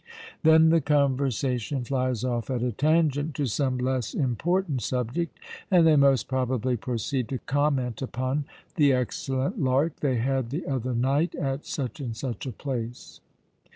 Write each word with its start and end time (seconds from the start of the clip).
Then 0.41 0.69
the 0.69 0.81
conversation 0.81 1.83
flies 1.83 2.23
off 2.23 2.49
at 2.49 2.63
a 2.63 2.71
tangent 2.71 3.35
to 3.35 3.45
some 3.45 3.77
less 3.77 4.15
important 4.15 4.81
subject; 4.81 5.37
and 5.69 5.85
they 5.85 5.95
most 5.95 6.27
probably 6.27 6.75
proceed 6.75 7.29
to 7.29 7.37
comment 7.37 8.01
upon 8.01 8.45
the 8.77 8.93
"excellent 8.93 9.61
lark" 9.61 9.97
they 9.99 10.17
had 10.17 10.49
the 10.49 10.65
other 10.65 10.95
night 10.95 11.35
at 11.35 11.67
such 11.67 11.99
and 11.99 12.17
such 12.17 12.47
a 12.47 12.51
place. 12.51 13.21